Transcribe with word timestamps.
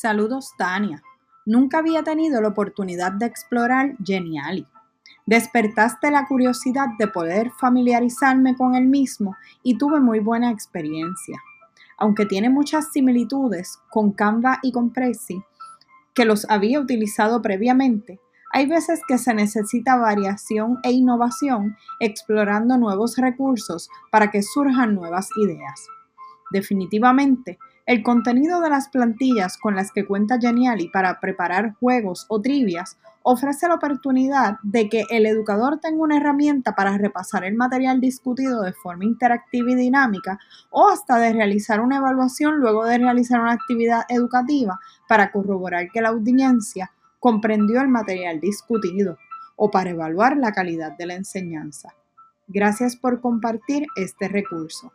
Saludos, 0.00 0.54
Tania. 0.56 1.02
Nunca 1.44 1.80
había 1.80 2.02
tenido 2.02 2.40
la 2.40 2.48
oportunidad 2.48 3.12
de 3.12 3.26
explorar 3.26 3.96
Geniali. 4.02 4.66
Despertaste 5.26 6.10
la 6.10 6.26
curiosidad 6.26 6.86
de 6.98 7.06
poder 7.06 7.50
familiarizarme 7.50 8.56
con 8.56 8.74
el 8.74 8.86
mismo 8.86 9.36
y 9.62 9.76
tuve 9.76 10.00
muy 10.00 10.20
buena 10.20 10.50
experiencia. 10.50 11.38
Aunque 11.98 12.24
tiene 12.24 12.48
muchas 12.48 12.90
similitudes 12.92 13.78
con 13.90 14.12
Canva 14.12 14.58
y 14.62 14.72
con 14.72 14.90
Prezi, 14.90 15.42
que 16.14 16.24
los 16.24 16.48
había 16.48 16.80
utilizado 16.80 17.42
previamente, 17.42 18.20
hay 18.54 18.64
veces 18.64 19.02
que 19.06 19.18
se 19.18 19.34
necesita 19.34 19.96
variación 19.96 20.78
e 20.82 20.92
innovación 20.92 21.76
explorando 21.98 22.78
nuevos 22.78 23.18
recursos 23.18 23.90
para 24.10 24.30
que 24.30 24.42
surjan 24.42 24.94
nuevas 24.94 25.28
ideas. 25.36 25.88
Definitivamente, 26.50 27.58
el 27.86 28.02
contenido 28.02 28.60
de 28.60 28.70
las 28.70 28.88
plantillas 28.88 29.56
con 29.56 29.74
las 29.74 29.92
que 29.92 30.06
cuenta 30.06 30.38
Geniali 30.40 30.88
para 30.88 31.20
preparar 31.20 31.74
juegos 31.80 32.26
o 32.28 32.40
trivias 32.40 32.98
ofrece 33.22 33.68
la 33.68 33.74
oportunidad 33.74 34.58
de 34.62 34.88
que 34.88 35.04
el 35.10 35.26
educador 35.26 35.78
tenga 35.78 36.02
una 36.02 36.16
herramienta 36.16 36.74
para 36.74 36.96
repasar 36.96 37.44
el 37.44 37.54
material 37.54 38.00
discutido 38.00 38.62
de 38.62 38.72
forma 38.72 39.04
interactiva 39.04 39.70
y 39.70 39.74
dinámica 39.74 40.38
o 40.70 40.88
hasta 40.88 41.18
de 41.18 41.32
realizar 41.32 41.80
una 41.80 41.96
evaluación 41.96 42.56
luego 42.56 42.84
de 42.84 42.98
realizar 42.98 43.40
una 43.40 43.52
actividad 43.52 44.02
educativa 44.08 44.80
para 45.08 45.30
corroborar 45.32 45.90
que 45.92 46.00
la 46.00 46.10
audiencia 46.10 46.92
comprendió 47.18 47.80
el 47.80 47.88
material 47.88 48.40
discutido 48.40 49.18
o 49.56 49.70
para 49.70 49.90
evaluar 49.90 50.36
la 50.38 50.52
calidad 50.52 50.96
de 50.96 51.06
la 51.06 51.14
enseñanza. 51.14 51.94
Gracias 52.48 52.96
por 52.96 53.20
compartir 53.20 53.86
este 53.94 54.26
recurso. 54.26 54.92